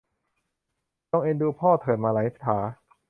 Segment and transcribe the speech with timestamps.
[1.09, 2.57] จงเอ็นดูพ่อเถิดมะไหลถา